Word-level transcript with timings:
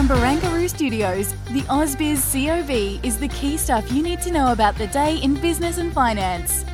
From 0.00 0.08
Barangaroo 0.08 0.66
Studios, 0.66 1.34
the 1.50 1.60
AusBiz 1.68 2.32
COB 2.32 3.04
is 3.04 3.18
the 3.18 3.28
key 3.28 3.58
stuff 3.58 3.92
you 3.92 4.02
need 4.02 4.22
to 4.22 4.32
know 4.32 4.50
about 4.50 4.74
the 4.76 4.86
day 4.86 5.18
in 5.18 5.34
business 5.34 5.76
and 5.76 5.92
finance. 5.92 6.64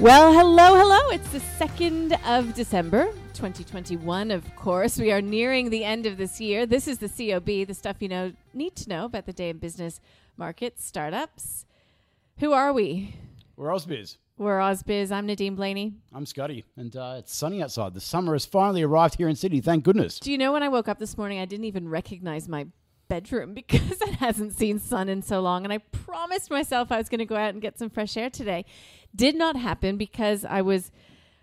Well, 0.00 0.32
hello, 0.32 0.74
hello. 0.74 0.98
It's 1.10 1.28
the 1.28 1.38
2nd 1.38 2.18
of 2.26 2.52
December, 2.54 3.04
2021, 3.34 4.32
of 4.32 4.56
course. 4.56 4.98
We 4.98 5.12
are 5.12 5.22
nearing 5.22 5.70
the 5.70 5.84
end 5.84 6.04
of 6.04 6.16
this 6.16 6.40
year. 6.40 6.66
This 6.66 6.88
is 6.88 6.98
the 6.98 7.08
COB, 7.08 7.64
the 7.64 7.74
stuff 7.74 7.98
you 8.00 8.08
know 8.08 8.32
need 8.52 8.74
to 8.74 8.88
know 8.88 9.04
about 9.04 9.26
the 9.26 9.32
day 9.32 9.50
in 9.50 9.58
business, 9.58 10.00
markets, 10.36 10.84
startups. 10.84 11.66
Who 12.38 12.52
are 12.52 12.72
we? 12.72 13.14
We're 13.54 13.68
Ausbiz. 13.68 14.16
We're 14.36 14.58
AusBiz. 14.58 15.12
I'm 15.12 15.26
Nadine 15.26 15.54
Blaney. 15.54 15.94
I'm 16.12 16.26
Scotty, 16.26 16.64
and 16.76 16.96
uh, 16.96 17.16
it's 17.18 17.32
sunny 17.32 17.62
outside. 17.62 17.94
The 17.94 18.00
summer 18.00 18.32
has 18.32 18.44
finally 18.44 18.82
arrived 18.82 19.14
here 19.14 19.28
in 19.28 19.36
Sydney. 19.36 19.60
Thank 19.60 19.84
goodness. 19.84 20.18
Do 20.18 20.32
you 20.32 20.38
know 20.38 20.52
when 20.52 20.64
I 20.64 20.68
woke 20.68 20.88
up 20.88 20.98
this 20.98 21.16
morning, 21.16 21.38
I 21.38 21.44
didn't 21.44 21.66
even 21.66 21.88
recognize 21.88 22.48
my 22.48 22.66
bedroom 23.06 23.54
because 23.54 24.00
it 24.00 24.14
hasn't 24.14 24.52
seen 24.52 24.80
sun 24.80 25.08
in 25.08 25.22
so 25.22 25.40
long. 25.40 25.62
And 25.62 25.72
I 25.72 25.78
promised 25.78 26.50
myself 26.50 26.90
I 26.90 26.98
was 26.98 27.08
going 27.08 27.20
to 27.20 27.24
go 27.24 27.36
out 27.36 27.50
and 27.50 27.62
get 27.62 27.78
some 27.78 27.90
fresh 27.90 28.16
air 28.16 28.28
today. 28.28 28.64
Did 29.14 29.36
not 29.36 29.54
happen 29.56 29.96
because 29.96 30.44
I 30.44 30.62
was, 30.62 30.90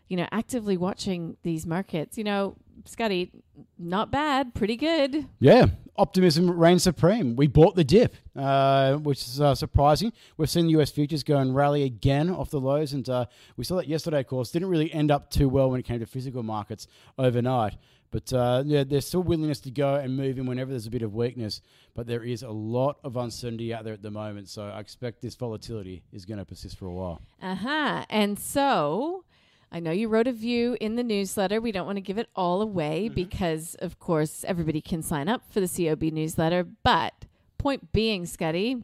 you 0.10 0.18
know, 0.18 0.28
actively 0.34 0.76
watching 0.76 1.38
these 1.44 1.66
markets. 1.66 2.18
You 2.18 2.26
know, 2.26 2.58
Scotty, 2.84 3.32
not 3.80 4.12
bad, 4.12 4.54
pretty 4.54 4.76
good. 4.76 5.28
Yeah, 5.40 5.68
optimism 6.02 6.50
reigns 6.50 6.82
supreme. 6.82 7.36
We 7.36 7.46
bought 7.46 7.76
the 7.76 7.84
dip, 7.84 8.16
uh, 8.36 8.96
which 8.96 9.22
is 9.22 9.40
uh, 9.40 9.54
surprising. 9.54 10.12
We've 10.36 10.50
seen 10.50 10.66
the 10.66 10.82
US 10.82 10.90
futures 10.90 11.24
go 11.24 11.38
and 11.38 11.56
rally 11.56 11.84
again 11.84 12.32
off 12.32 12.50
the 12.50 12.60
lows, 12.60 12.94
and 12.94 13.08
uh, 13.08 13.26
we 13.56 13.64
saw 13.64 13.76
that 13.76 13.88
yesterday, 13.88 14.22
of 14.22 14.28
course. 14.28 14.50
Didn't 14.50 14.70
really 14.70 14.92
end 14.92 15.12
up 15.12 15.30
too 15.30 15.48
well 15.48 15.70
when 15.70 15.80
it 15.80 15.84
came 15.84 16.00
to 16.00 16.08
physical 16.08 16.42
markets 16.42 16.88
overnight. 17.20 17.76
But 18.10 18.34
uh, 18.34 18.64
yeah, 18.66 18.84
there's 18.84 19.06
still 19.06 19.22
willingness 19.22 19.60
to 19.62 19.72
go 19.72 19.96
and 19.96 20.18
move 20.18 20.40
in 20.40 20.48
whenever 20.48 20.72
there's 20.72 20.88
a 20.88 20.92
bit 20.92 21.04
of 21.04 21.14
weakness. 21.14 21.62
But 21.94 22.08
there 22.08 22.24
is 22.24 22.42
a 22.42 22.50
lot 22.50 22.98
of 23.04 23.16
uncertainty 23.16 23.72
out 23.72 23.84
there 23.84 23.94
at 23.94 24.02
the 24.02 24.12
moment. 24.12 24.50
So 24.50 24.64
I 24.64 24.80
expect 24.80 25.22
this 25.22 25.36
volatility 25.36 26.02
is 26.12 26.26
going 26.26 26.40
to 26.40 26.46
persist 26.46 26.78
for 26.78 26.88
a 26.88 26.94
while. 26.94 27.22
Uh 27.42 27.56
huh. 27.56 28.06
And 28.10 28.40
so 28.40 29.24
I 29.72 29.80
know 29.80 29.92
you 29.92 30.10
wrote 30.10 30.28
a 30.28 30.34
view 30.34 30.76
in 30.82 30.96
the 30.96 31.04
newsletter. 31.04 31.62
We 31.62 31.72
don't 31.72 31.86
want 31.86 31.96
to 31.96 32.02
give 32.02 32.18
it 32.18 32.28
all 32.36 32.62
away 32.62 33.08
because, 33.08 33.76
of 33.76 34.00
course, 34.00 34.44
everybody 34.46 34.82
can 34.82 35.02
sign 35.02 35.30
up 35.30 35.44
for 35.50 35.62
the 35.62 35.68
COB 35.68 36.04
newsletter. 36.12 36.66
But 36.84 37.14
point 37.58 37.94
being, 37.94 38.26
Scotty, 38.26 38.84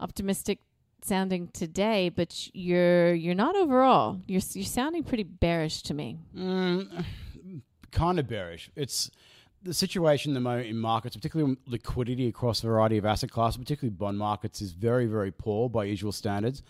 optimistic 0.00 0.60
sounding 1.02 1.48
today, 1.48 2.08
but 2.08 2.48
you're 2.54 3.12
you're 3.12 3.34
not 3.34 3.54
overall. 3.54 4.20
You're 4.26 4.40
you're 4.54 4.64
sounding 4.64 5.04
pretty 5.04 5.24
bearish 5.24 5.82
to 5.82 5.94
me. 5.94 6.18
Mm, 6.34 7.04
kind 7.90 8.18
of 8.18 8.26
bearish. 8.26 8.70
It's 8.74 9.10
the 9.62 9.74
situation 9.74 10.32
at 10.32 10.34
the 10.34 10.40
moment 10.40 10.68
in 10.68 10.78
markets, 10.78 11.16
particularly 11.16 11.56
liquidity 11.66 12.28
across 12.28 12.62
a 12.62 12.66
variety 12.66 12.96
of 12.96 13.04
asset 13.04 13.30
classes, 13.30 13.58
particularly 13.58 13.94
bond 13.94 14.18
markets, 14.18 14.62
is 14.62 14.72
very, 14.72 15.06
very 15.06 15.30
poor 15.30 15.68
by 15.68 15.84
usual 15.84 16.12
standards. 16.12 16.62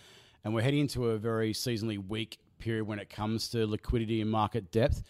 And 0.45 0.55
we're 0.55 0.63
heading 0.63 0.81
into 0.81 1.11
a 1.11 1.19
very 1.19 1.53
seasonally 1.53 2.05
weak 2.07 2.39
period 2.65 2.85
when 2.87 2.99
it 2.99 3.11
comes 3.11 3.49
to 3.51 3.67
liquidity 3.67 4.21
and 4.23 4.31
market 4.31 4.73
depth. 4.73 5.03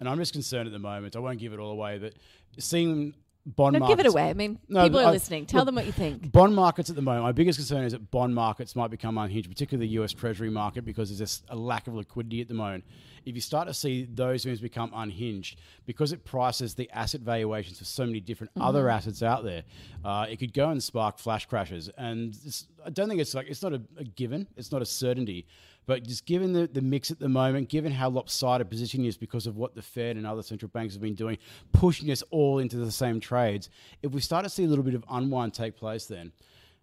And 0.00 0.08
I'm 0.08 0.18
just 0.18 0.32
concerned 0.32 0.66
at 0.66 0.72
the 0.72 0.78
moment. 0.78 1.14
I 1.16 1.20
won't 1.20 1.38
give 1.38 1.52
it 1.52 1.58
all 1.60 1.70
away, 1.70 1.98
but 1.98 2.14
seeing 2.58 3.14
bond 3.46 3.74
No, 3.74 3.78
markets. 3.78 3.96
give 3.96 4.06
it 4.06 4.08
away. 4.08 4.28
I 4.28 4.34
mean, 4.34 4.58
No, 4.68 4.82
people 4.82 4.98
are 5.00 5.06
I- 5.06 5.10
listening. 5.12 5.46
Tell 5.46 5.60
look, 5.60 5.66
them 5.66 5.76
what 5.76 5.86
you 5.86 5.92
think. 5.92 6.32
Bond 6.32 6.54
markets 6.54 6.90
at 6.90 6.96
the 6.96 7.02
moment, 7.02 7.22
my 7.22 7.30
biggest 7.32 7.58
concern 7.60 7.84
is 7.84 7.92
that 7.92 8.10
bond 8.10 8.34
markets 8.34 8.74
might 8.74 8.90
become 8.90 9.16
unhinged, 9.18 9.48
particularly 9.48 9.86
the 9.86 9.92
US 10.02 10.12
Treasury 10.12 10.50
market, 10.50 10.84
because 10.84 11.08
there's 11.10 11.20
just 11.20 11.44
a 11.48 11.56
lack 11.56 11.86
of 11.86 11.94
liquidity 11.94 12.40
at 12.40 12.48
the 12.48 12.54
moment. 12.54 12.84
If 13.24 13.34
you 13.36 13.40
start 13.40 13.68
to 13.68 13.74
see 13.74 14.04
those 14.12 14.42
things 14.44 14.60
become 14.60 14.90
unhinged, 14.94 15.58
because 15.86 16.12
it 16.12 16.24
prices 16.24 16.74
the 16.74 16.90
asset 16.90 17.20
valuations 17.22 17.78
for 17.78 17.84
so 17.84 18.04
many 18.04 18.20
different 18.20 18.50
other 18.60 18.88
assets 18.88 19.22
out 19.22 19.44
there, 19.44 19.62
uh, 20.04 20.26
it 20.28 20.38
could 20.38 20.52
go 20.52 20.70
and 20.70 20.82
spark 20.82 21.18
flash 21.18 21.46
crashes. 21.46 21.88
And 21.96 22.36
it's, 22.44 22.66
I 22.84 22.90
don't 22.90 23.08
think 23.08 23.20
it's 23.20 23.34
like 23.34 23.46
it's 23.48 23.62
not 23.62 23.72
a, 23.72 23.80
a 23.96 24.04
given, 24.04 24.46
it's 24.56 24.72
not 24.72 24.82
a 24.82 24.86
certainty. 24.86 25.46
But 25.86 26.04
just 26.04 26.26
given 26.26 26.52
the, 26.52 26.66
the 26.66 26.82
mix 26.82 27.10
at 27.10 27.20
the 27.20 27.28
moment, 27.28 27.68
given 27.68 27.92
how 27.92 28.10
lopsided 28.10 28.68
positioning 28.68 29.06
is 29.06 29.16
because 29.16 29.46
of 29.46 29.56
what 29.56 29.74
the 29.74 29.82
Fed 29.82 30.16
and 30.16 30.26
other 30.26 30.42
central 30.42 30.68
banks 30.68 30.94
have 30.94 31.02
been 31.02 31.14
doing, 31.14 31.38
pushing 31.72 32.10
us 32.10 32.22
all 32.30 32.58
into 32.58 32.76
the 32.76 32.90
same 32.90 33.20
trades, 33.20 33.70
if 34.02 34.12
we 34.12 34.20
start 34.20 34.44
to 34.44 34.50
see 34.50 34.64
a 34.64 34.68
little 34.68 34.84
bit 34.84 34.94
of 34.94 35.04
unwind 35.08 35.54
take 35.54 35.76
place, 35.76 36.06
then 36.06 36.32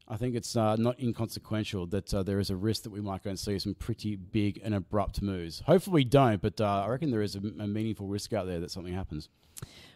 I 0.08 0.18
think 0.18 0.36
it's 0.36 0.56
uh, 0.56 0.75
not 0.75 1.00
inconsequential 1.00 1.88
that 1.88 2.13
uh, 2.13 2.24
there 2.24 2.40
is 2.40 2.50
a 2.50 2.56
risk 2.56 2.84
that 2.84 2.92
we 2.92 3.02
might 3.02 3.24
go 3.24 3.30
and 3.30 3.40
see 3.40 3.58
some 3.59 3.74
pretty 3.74 4.16
big 4.16 4.59
and 4.63 4.75
abrupt 4.75 5.22
moves. 5.22 5.62
Hopefully, 5.62 5.94
we 5.96 6.03
don't, 6.03 6.42
but 6.42 6.59
uh, 6.59 6.84
I 6.86 6.88
reckon 6.88 7.12
there 7.12 7.22
is 7.22 7.36
a, 7.36 7.40
a 7.40 7.68
meaningful 7.68 8.08
risk 8.08 8.34
out 8.34 8.46
there 8.46 8.59
that 8.59 8.72
something 8.72 8.94
happens. 8.94 9.30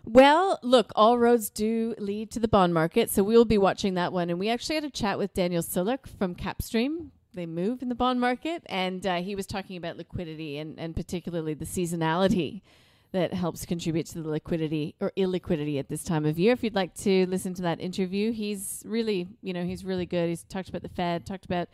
Well, 0.05 0.59
look, 0.63 0.93
all 0.95 1.17
roads 1.17 1.49
do 1.49 1.93
lead 1.97 2.31
to 2.31 2.39
the 2.39 2.47
bond 2.47 2.73
market, 2.73 3.09
so 3.09 3.23
we'll 3.23 3.43
be 3.43 3.57
watching 3.57 3.95
that 3.95 4.13
one. 4.13 4.29
And 4.29 4.39
we 4.39 4.49
actually 4.49 4.75
had 4.75 4.85
a 4.85 4.89
chat 4.89 5.17
with 5.17 5.33
Daniel 5.33 5.61
Siluk 5.61 6.07
from 6.07 6.35
Kapstream. 6.35 7.09
They 7.37 7.45
move 7.45 7.83
in 7.83 7.89
the 7.89 7.93
bond 7.93 8.19
market, 8.19 8.63
and 8.65 9.05
uh, 9.05 9.17
he 9.21 9.35
was 9.35 9.45
talking 9.45 9.77
about 9.77 9.95
liquidity 9.95 10.57
and, 10.57 10.79
and 10.79 10.95
particularly 10.95 11.53
the 11.53 11.65
seasonality 11.65 12.61
that 13.11 13.31
helps 13.31 13.63
contribute 13.63 14.07
to 14.07 14.23
the 14.23 14.27
liquidity 14.27 14.95
or 14.99 15.11
illiquidity 15.15 15.77
at 15.77 15.87
this 15.87 16.03
time 16.03 16.25
of 16.25 16.39
year. 16.39 16.53
If 16.53 16.63
you'd 16.63 16.73
like 16.73 16.95
to 16.95 17.27
listen 17.27 17.53
to 17.53 17.61
that 17.61 17.79
interview, 17.79 18.31
he's 18.31 18.81
really, 18.87 19.27
you 19.43 19.53
know, 19.53 19.63
he's 19.63 19.85
really 19.85 20.07
good. 20.07 20.29
He's 20.29 20.45
talked 20.45 20.67
about 20.67 20.81
the 20.81 20.89
Fed, 20.89 21.27
talked 21.27 21.45
about 21.45 21.69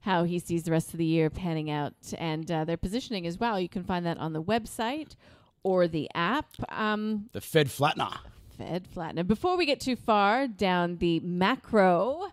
how 0.00 0.24
he 0.24 0.38
sees 0.38 0.64
the 0.64 0.70
rest 0.70 0.92
of 0.92 0.98
the 0.98 1.06
year 1.06 1.30
panning 1.30 1.70
out 1.70 1.94
and 2.18 2.50
uh, 2.50 2.66
their 2.66 2.76
positioning 2.76 3.26
as 3.26 3.40
well. 3.40 3.58
You 3.58 3.70
can 3.70 3.84
find 3.84 4.04
that 4.04 4.18
on 4.18 4.34
the 4.34 4.42
website 4.42 5.16
or 5.62 5.88
the 5.88 6.10
app. 6.14 6.48
Um, 6.68 7.30
The 7.32 7.40
Fed 7.40 7.68
flattener. 7.68 8.18
Fed 8.58 8.86
flattener. 8.94 9.26
Before 9.26 9.56
we 9.56 9.64
get 9.64 9.80
too 9.80 9.96
far 9.96 10.46
down 10.46 10.98
the 10.98 11.20
macro 11.20 12.32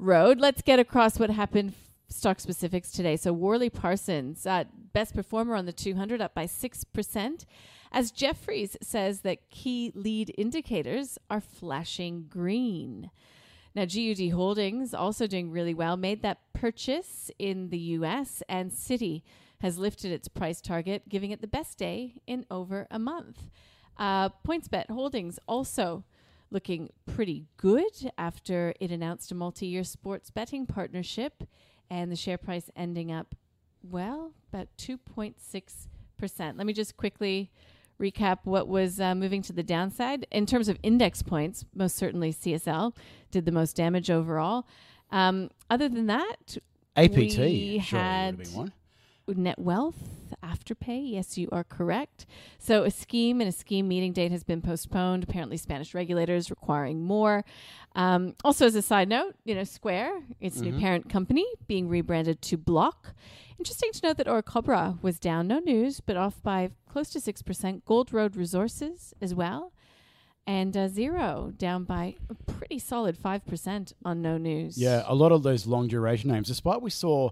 road, 0.00 0.40
let's 0.40 0.62
get 0.62 0.80
across 0.80 1.20
what 1.20 1.30
happened 1.30 1.74
stock 2.08 2.40
specifics 2.40 2.90
today. 2.90 3.16
So 3.16 3.32
Worley 3.32 3.70
Parsons, 3.70 4.46
uh, 4.46 4.64
best 4.92 5.14
performer 5.14 5.54
on 5.54 5.66
the 5.66 5.72
200, 5.72 6.20
up 6.20 6.34
by 6.34 6.46
6%. 6.46 7.44
As 7.90 8.10
Jefferies 8.10 8.76
says 8.82 9.20
that 9.20 9.50
key 9.50 9.92
lead 9.94 10.34
indicators 10.36 11.18
are 11.30 11.40
flashing 11.40 12.26
green. 12.28 13.10
Now, 13.74 13.84
GUD 13.84 14.30
Holdings 14.30 14.92
also 14.94 15.26
doing 15.26 15.50
really 15.50 15.74
well, 15.74 15.96
made 15.96 16.22
that 16.22 16.52
purchase 16.52 17.30
in 17.38 17.70
the 17.70 17.78
US, 17.78 18.42
and 18.48 18.72
Citi 18.72 19.22
has 19.60 19.78
lifted 19.78 20.12
its 20.12 20.28
price 20.28 20.60
target, 20.60 21.08
giving 21.08 21.30
it 21.30 21.40
the 21.40 21.46
best 21.46 21.78
day 21.78 22.14
in 22.26 22.46
over 22.50 22.86
a 22.90 22.98
month. 22.98 23.50
Uh, 23.96 24.30
PointsBet 24.46 24.90
Holdings 24.90 25.38
also 25.46 26.04
looking 26.50 26.90
pretty 27.06 27.46
good 27.56 28.10
after 28.16 28.72
it 28.80 28.90
announced 28.90 29.30
a 29.30 29.34
multi 29.34 29.66
year 29.66 29.84
sports 29.84 30.30
betting 30.30 30.66
partnership, 30.66 31.44
and 31.90 32.10
the 32.10 32.16
share 32.16 32.38
price 32.38 32.70
ending 32.76 33.12
up, 33.12 33.34
well, 33.82 34.32
about 34.52 34.68
2.6%. 34.78 35.88
Let 36.38 36.66
me 36.66 36.72
just 36.72 36.96
quickly 36.96 37.50
recap 38.00 38.38
what 38.44 38.68
was 38.68 39.00
uh, 39.00 39.14
moving 39.14 39.42
to 39.42 39.52
the 39.52 39.62
downside. 39.62 40.26
In 40.30 40.46
terms 40.46 40.68
of 40.68 40.78
index 40.82 41.22
points, 41.22 41.64
most 41.74 41.96
certainly 41.96 42.32
CSL 42.32 42.96
did 43.30 43.44
the 43.44 43.52
most 43.52 43.76
damage 43.76 44.10
overall. 44.10 44.66
Um, 45.10 45.50
other 45.70 45.88
than 45.88 46.06
that, 46.06 46.58
APT. 46.96 47.16
we 47.16 47.78
had 47.78 48.36
have 48.36 48.38
been 48.38 48.54
one. 48.54 48.72
Netwealth, 49.36 49.94
Afterpay. 50.42 51.12
Yes, 51.12 51.36
you 51.36 51.48
are 51.52 51.64
correct. 51.64 52.26
So, 52.58 52.84
a 52.84 52.90
scheme 52.90 53.40
and 53.40 53.48
a 53.48 53.52
scheme 53.52 53.88
meeting 53.88 54.12
date 54.12 54.32
has 54.32 54.44
been 54.44 54.62
postponed. 54.62 55.24
Apparently, 55.24 55.56
Spanish 55.56 55.94
regulators 55.94 56.50
requiring 56.50 57.02
more. 57.02 57.44
Um, 57.94 58.34
also, 58.44 58.66
as 58.66 58.74
a 58.74 58.82
side 58.82 59.08
note, 59.08 59.34
you 59.44 59.54
know, 59.54 59.64
Square, 59.64 60.20
its 60.40 60.60
new 60.60 60.78
parent 60.78 61.08
company, 61.08 61.46
being 61.66 61.88
rebranded 61.88 62.40
to 62.42 62.56
Block. 62.56 63.14
Interesting 63.58 63.90
to 63.92 64.00
note 64.04 64.16
that 64.18 64.26
Orocobre 64.28 65.02
was 65.02 65.18
down, 65.18 65.48
no 65.48 65.58
news, 65.58 66.00
but 66.00 66.16
off 66.16 66.40
by 66.42 66.70
close 66.88 67.10
to 67.10 67.18
6%. 67.20 67.84
Gold 67.84 68.12
Road 68.12 68.36
Resources 68.36 69.14
as 69.20 69.34
well. 69.34 69.72
And 70.46 70.76
uh, 70.76 70.88
Xero 70.88 71.56
down 71.58 71.84
by 71.84 72.14
a 72.30 72.34
pretty 72.52 72.78
solid 72.78 73.18
5% 73.18 73.92
on 74.04 74.22
no 74.22 74.38
news. 74.38 74.78
Yeah, 74.78 75.02
a 75.06 75.14
lot 75.14 75.32
of 75.32 75.42
those 75.42 75.66
long 75.66 75.88
duration 75.88 76.30
names, 76.30 76.48
despite 76.48 76.80
we 76.80 76.90
saw 76.90 77.30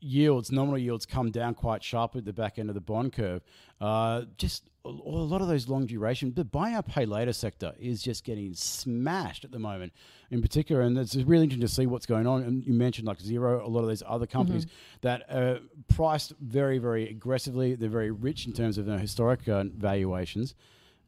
yields, 0.00 0.50
nominal 0.52 0.78
yields, 0.78 1.06
come 1.06 1.30
down 1.30 1.54
quite 1.54 1.82
sharply 1.82 2.20
at 2.20 2.24
the 2.24 2.32
back 2.32 2.58
end 2.58 2.68
of 2.68 2.74
the 2.74 2.80
bond 2.80 3.12
curve. 3.12 3.42
Uh, 3.80 4.22
just 4.36 4.70
a, 4.84 4.88
a 4.88 4.90
lot 4.90 5.40
of 5.40 5.48
those 5.48 5.68
long 5.68 5.86
duration, 5.86 6.32
the 6.34 6.44
buy 6.44 6.70
now 6.70 6.80
pay 6.80 7.06
later 7.06 7.32
sector 7.32 7.72
is 7.78 8.02
just 8.02 8.24
getting 8.24 8.54
smashed 8.54 9.44
at 9.44 9.52
the 9.52 9.58
moment, 9.58 9.92
in 10.30 10.42
particular. 10.42 10.82
And 10.82 10.96
it's 10.98 11.14
really 11.16 11.44
interesting 11.44 11.66
to 11.66 11.72
see 11.72 11.86
what's 11.86 12.06
going 12.06 12.26
on. 12.26 12.42
And 12.42 12.64
you 12.64 12.72
mentioned 12.72 13.06
like 13.06 13.18
Xero, 13.18 13.62
a 13.62 13.68
lot 13.68 13.82
of 13.82 13.88
these 13.88 14.02
other 14.06 14.26
companies 14.26 14.66
that 15.02 15.22
are 15.30 15.60
priced 15.88 16.32
very, 16.40 16.78
very 16.78 17.08
aggressively. 17.08 17.74
They're 17.74 17.88
very 17.88 18.10
rich 18.10 18.46
in 18.46 18.52
terms 18.52 18.78
of 18.78 18.86
their 18.86 18.98
historic 18.98 19.48
uh, 19.48 19.64
valuations. 19.76 20.54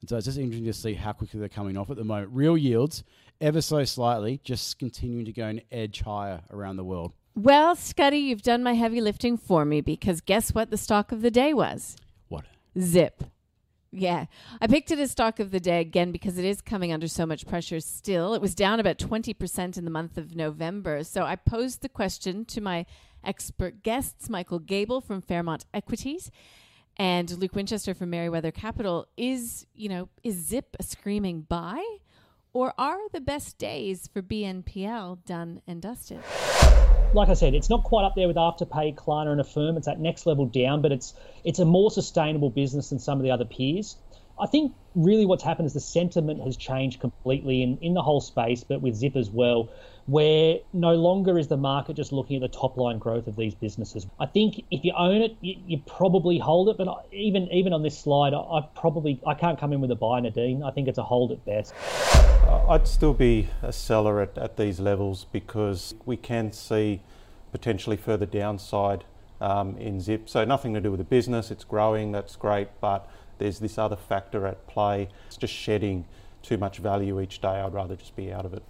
And 0.01 0.09
so 0.09 0.17
it's 0.17 0.27
just 0.27 0.39
interesting 0.39 0.65
to 0.65 0.73
see 0.73 0.95
how 0.95 1.13
quickly 1.13 1.41
they're 1.41 1.49
coming 1.49 1.77
off 1.77 1.91
at 1.91 1.97
the 1.97 2.05
moment. 2.05 2.31
Real 2.33 2.57
yields, 2.57 3.05
ever 3.41 3.61
so 3.61 3.85
slightly, 3.85 4.41
just 4.45 4.79
continuing 4.79 5.25
to 5.27 5.33
go 5.33 5.47
an 5.47 5.61
edge 5.71 6.01
higher 6.01 6.41
around 6.51 6.77
the 6.77 6.85
world. 6.85 7.13
Well, 7.43 7.75
Scotty, 7.75 8.19
you've 8.19 8.43
done 8.43 8.63
my 8.63 8.75
heavy 8.75 9.01
lifting 9.01 9.39
for 9.39 9.65
me 9.65 9.81
because 9.81 10.21
guess 10.21 10.53
what 10.53 10.71
the 10.71 10.77
stock 10.77 11.11
of 11.11 11.23
the 11.23 11.31
day 11.31 11.55
was? 11.55 11.97
What? 12.29 12.45
Zip. 12.79 13.25
Yeah. 13.91 14.27
I 14.61 14.67
picked 14.67 14.91
it 14.91 14.99
as 14.99 15.13
stock 15.13 15.41
of 15.41 15.51
the 15.51 15.59
day 15.59 15.81
again 15.81 16.13
because 16.13 16.37
it 16.37 16.45
is 16.45 16.61
coming 16.61 16.93
under 16.93 17.09
so 17.09 17.25
much 17.25 17.47
pressure 17.47 17.81
still. 17.81 18.35
It 18.35 18.43
was 18.43 18.55
down 18.55 18.79
about 18.79 18.99
20% 18.99 19.79
in 19.79 19.87
the 19.87 19.91
month 19.91 20.19
of 20.19 20.37
November. 20.37 21.03
So 21.03 21.23
I 21.23 21.35
posed 21.35 21.81
the 21.81 21.89
question 21.89 22.45
to 22.45 22.61
my 22.61 22.85
expert 23.25 23.83
guests, 23.83 24.29
Michael 24.29 24.59
Gable 24.59 25.01
from 25.01 25.23
Fairmont 25.23 25.65
Equities 25.73 26.31
and 26.99 27.31
Luke 27.39 27.55
Winchester 27.55 27.95
from 27.95 28.11
Merewether 28.11 28.53
Capital. 28.53 29.07
Is, 29.17 29.67
you 29.73 29.89
know, 29.89 30.11
is 30.23 30.35
Zip 30.35 30.77
a 30.79 30.83
screaming 30.83 31.41
buy? 31.49 31.83
Or 32.53 32.75
are 32.77 32.99
the 33.15 33.21
best 33.23 33.57
days 33.57 34.11
for 34.13 34.21
BNPL 34.21 35.25
done 35.25 35.63
and 35.67 35.81
dusted? 35.81 36.21
Like 37.15 37.29
I 37.29 37.35
said, 37.35 37.55
it's 37.55 37.71
not 37.71 37.85
quite 37.85 38.05
up 38.05 38.15
there 38.15 38.29
with 38.29 38.37
Afterpay, 38.37 38.95
Klarna, 38.95 39.33
and 39.33 39.41
Affirm. 39.41 39.77
It's 39.77 39.87
that 39.87 40.01
next 40.01 40.27
level 40.27 40.47
down, 40.47 40.83
but 40.83 40.93
it's 40.93 41.15
it's 41.45 41.59
a 41.59 41.65
more 41.65 41.91
sustainable 41.91 42.51
business 42.51 42.91
than 42.91 42.99
some 42.99 43.19
of 43.19 43.25
the 43.25 43.31
other 43.31 43.45
peers. 43.45 43.97
I 44.41 44.47
think 44.47 44.73
really 44.95 45.27
what's 45.27 45.45
happened 45.45 45.67
is 45.67 45.73
the 45.75 45.81
sentiment 45.81 46.41
has 46.43 46.57
changed 46.57 47.01
completely 47.01 47.63
in, 47.63 47.79
in 47.81 47.95
the 47.95 48.03
whole 48.03 48.21
space, 48.21 48.65
but 48.65 48.81
with 48.81 48.95
Zip 48.97 49.15
as 49.17 49.31
well, 49.31 49.69
where 50.07 50.57
no 50.73 50.95
longer 50.95 51.39
is 51.39 51.49
the 51.49 51.57
market 51.57 51.95
just 51.95 52.13
looking 52.13 52.37
at 52.37 52.43
the 52.51 52.59
top 52.59 52.77
line 52.77 52.99
growth 52.99 53.27
of 53.27 53.37
these 53.37 53.55
businesses. 53.55 54.07
I 54.19 54.27
think 54.27 54.65
if 54.71 54.85
you 54.85 54.93
own 54.97 55.23
it, 55.23 55.37
you, 55.41 55.57
you 55.67 55.83
probably 55.87 56.39
hold 56.39 56.69
it, 56.71 56.79
but 56.79 56.89
I- 56.89 57.03
even 57.13 57.49
even 57.53 57.73
on 57.73 57.83
this 57.83 57.99
slide, 57.99 58.35
I, 58.35 58.39
I 58.39 58.69
probably 58.75 59.21
I 59.27 59.35
can't 59.35 59.59
come 59.59 59.73
in 59.73 59.81
with 59.81 59.91
a 59.91 59.97
buy, 59.97 60.21
Nadine. 60.21 60.63
I 60.63 60.71
think 60.71 60.89
it's 60.89 60.99
a 60.99 61.05
hold 61.05 61.33
at 61.33 61.45
best. 61.45 61.75
I'd 62.69 62.89
still 62.89 63.15
be 63.15 63.49
a 63.63 63.73
seller 63.73 64.21
at, 64.21 64.37
at 64.39 64.57
these 64.57 64.81
levels 64.81 65.27
because 65.31 65.95
we 66.05 66.17
can 66.17 66.53
see 66.53 67.03
potentially 67.53 67.97
further 67.97 68.27
downside 68.27 69.05
um, 69.41 69.77
in 69.77 70.01
Zip. 70.01 70.29
So 70.29 70.45
nothing 70.45 70.75
to 70.75 70.81
do 70.81 70.91
with 70.91 70.99
the 70.99 71.05
business, 71.05 71.51
it's 71.51 71.65
growing, 71.65 72.13
that's 72.13 72.37
great, 72.37 72.69
but 72.81 73.09
there's 73.41 73.59
this 73.59 73.77
other 73.79 73.97
factor 73.97 74.47
at 74.47 74.69
play. 74.69 75.09
It's 75.27 75.37
just 75.37 75.53
shedding 75.53 76.07
too 76.43 76.57
much 76.57 76.79
value 76.79 77.21
each 77.21 77.41
day. 77.41 77.49
I'd 77.49 77.75
rather 77.75 77.97
just 77.97 78.15
be 78.15 78.33
out 78.33 78.47
of 78.47 78.55
it. 78.55 78.63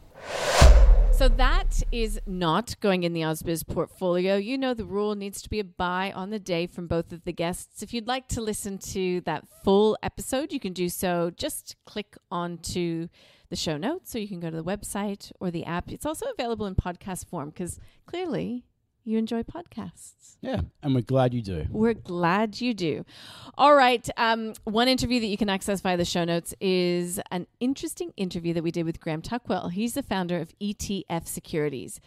So 1.13 1.29
that 1.29 1.83
is 1.93 2.19
not 2.27 2.81
going 2.81 3.03
in 3.03 3.13
the 3.13 3.21
AusBiz 3.21 3.67
portfolio. 3.67 4.37
You 4.37 4.57
know 4.57 4.73
the 4.73 4.87
rule 4.87 5.15
needs 5.15 5.43
to 5.43 5.51
be 5.51 5.61
a 5.61 5.65
buy 5.65 6.13
on 6.13 6.31
the 6.31 6.39
day 6.39 6.67
from 6.67 6.87
both 6.87 7.13
of 7.13 7.25
the 7.25 7.33
guests. 7.33 7.83
If 7.83 7.93
you'd 7.93 8.07
like 8.07 8.27
to 8.29 8.41
listen 8.41 8.79
to 8.79 9.21
that 9.23 9.45
full 9.63 9.99
episode, 10.03 10.51
you 10.51 10.61
can 10.61 10.73
do 10.73 10.89
so. 10.89 11.31
Just 11.37 11.77
click 11.85 12.17
onto 12.31 13.09
the 13.51 13.57
show 13.57 13.77
notes, 13.77 14.11
so 14.11 14.19
you 14.19 14.29
can 14.29 14.41
go 14.41 14.49
to 14.49 14.57
the 14.57 14.65
website 14.65 15.33
or 15.41 15.51
the 15.51 15.65
app. 15.65 15.91
It's 15.91 16.07
also 16.07 16.27
available 16.27 16.67
in 16.67 16.75
podcast 16.75 17.27
form 17.27 17.51
because 17.51 17.81
clearly 18.07 18.65
you 19.11 19.19
enjoy 19.19 19.43
podcasts. 19.43 20.37
Yeah, 20.41 20.63
and 20.83 20.95
we're 20.95 21.03
glad 21.03 21.35
you 21.35 21.43
do. 21.43 21.67
We're 21.71 21.93
glad 21.95 22.61
you 22.61 22.73
do. 22.73 23.05
All 23.59 23.75
right. 23.75 24.09
Um, 24.17 24.55
one 24.65 24.89
interview 24.89 25.21
that 25.21 25.27
you 25.27 25.37
can 25.37 25.51
access 25.51 25.83
via 25.83 25.99
the 25.99 26.05
show 26.07 26.25
notes 26.25 26.55
is 26.61 27.21
an 27.31 27.47
interesting 27.61 28.13
interview 28.17 28.55
that 28.55 28.63
we 28.63 28.71
did 28.71 28.85
with 28.85 29.01
Graham 29.01 29.21
Tuckwell. 29.21 29.71
He's 29.71 29.93
the 29.95 30.03
founder 30.03 30.39
of 30.39 30.57
ETF 30.59 31.29
Securities. 31.29 32.01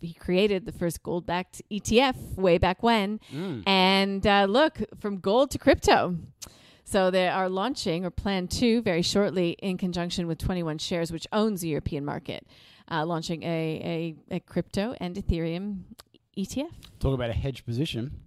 He 0.00 0.12
created 0.12 0.66
the 0.66 0.72
first 0.72 1.04
gold 1.04 1.24
backed 1.24 1.62
ETF 1.70 2.34
way 2.34 2.58
back 2.58 2.82
when. 2.82 3.20
And 3.64 4.26
uh, 4.26 4.46
look, 4.48 4.80
from 4.98 5.18
gold 5.18 5.52
to 5.52 5.58
crypto. 5.58 6.16
So 6.84 7.12
they 7.12 7.28
are 7.28 7.48
launching 7.48 8.04
or 8.04 8.10
plan 8.10 8.48
to 8.48 8.82
very 8.82 9.02
shortly 9.02 9.50
in 9.62 9.78
conjunction 9.78 10.26
with 10.26 10.38
21 10.38 10.78
Shares, 10.78 11.12
which 11.12 11.28
owns 11.32 11.60
the 11.60 11.68
European 11.68 12.04
market, 12.04 12.44
uh, 12.90 13.06
launching 13.06 13.44
a, 13.44 14.16
a, 14.30 14.34
a 14.34 14.40
crypto 14.40 14.96
and 15.00 15.14
Ethereum 15.14 15.82
ETF. 16.36 16.70
Talk 16.98 17.14
about 17.14 17.30
a 17.30 17.34
hedge 17.34 17.64
position. 17.64 18.20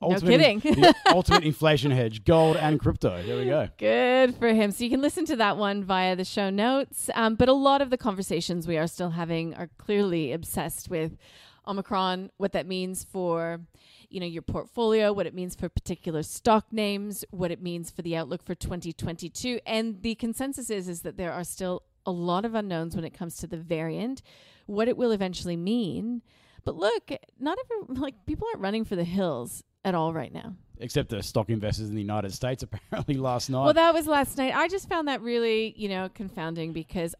The 0.00 0.08
No 0.08 0.20
kidding. 0.20 0.60
the 0.60 0.94
ultimate 1.08 1.44
inflation 1.44 1.90
hedge, 1.90 2.24
gold 2.24 2.56
and 2.56 2.80
crypto. 2.80 3.22
There 3.22 3.36
we 3.36 3.44
go. 3.44 3.68
Good 3.76 4.34
for 4.36 4.48
him. 4.48 4.70
So 4.70 4.84
you 4.84 4.90
can 4.90 5.02
listen 5.02 5.24
to 5.26 5.36
that 5.36 5.56
one 5.58 5.84
via 5.84 6.16
the 6.16 6.24
show 6.24 6.50
notes. 6.50 7.10
Um, 7.14 7.34
but 7.34 7.48
a 7.48 7.52
lot 7.52 7.82
of 7.82 7.90
the 7.90 7.98
conversations 7.98 8.66
we 8.66 8.78
are 8.78 8.86
still 8.86 9.10
having 9.10 9.54
are 9.54 9.68
clearly 9.78 10.32
obsessed 10.32 10.88
with 10.88 11.18
Omicron, 11.66 12.30
what 12.38 12.52
that 12.52 12.66
means 12.66 13.04
for 13.04 13.60
you 14.08 14.20
know 14.20 14.26
your 14.26 14.42
portfolio, 14.42 15.12
what 15.12 15.26
it 15.26 15.34
means 15.34 15.54
for 15.54 15.68
particular 15.68 16.22
stock 16.22 16.66
names, 16.72 17.24
what 17.30 17.50
it 17.50 17.62
means 17.62 17.90
for 17.90 18.02
the 18.02 18.16
outlook 18.16 18.42
for 18.42 18.54
2022. 18.54 19.60
And 19.66 20.02
the 20.02 20.14
consensus 20.16 20.70
is 20.70 20.88
is 20.88 21.02
that 21.02 21.16
there 21.16 21.32
are 21.32 21.44
still 21.44 21.82
a 22.04 22.10
lot 22.10 22.44
of 22.44 22.54
unknowns 22.54 22.96
when 22.96 23.04
it 23.04 23.14
comes 23.14 23.36
to 23.38 23.46
the 23.46 23.56
variant, 23.56 24.22
what 24.66 24.88
it 24.88 24.96
will 24.96 25.12
eventually 25.12 25.56
mean. 25.56 26.22
But 26.64 26.76
look, 26.76 27.10
not 27.38 27.58
every 27.64 27.94
like 28.00 28.26
people 28.26 28.46
aren't 28.52 28.62
running 28.62 28.84
for 28.84 28.96
the 28.96 29.04
hills 29.04 29.62
at 29.84 29.94
all 29.94 30.12
right 30.12 30.32
now. 30.32 30.54
Except 30.78 31.10
the 31.10 31.22
stock 31.22 31.48
investors 31.48 31.88
in 31.88 31.94
the 31.94 32.00
United 32.00 32.32
States 32.32 32.62
apparently 32.90 33.14
last 33.14 33.50
night. 33.50 33.64
Well, 33.64 33.74
that 33.74 33.94
was 33.94 34.06
last 34.06 34.36
night. 34.38 34.54
I 34.54 34.68
just 34.68 34.88
found 34.88 35.08
that 35.08 35.20
really, 35.20 35.74
you 35.76 35.88
know, 35.88 36.08
confounding 36.12 36.72
because 36.72 37.14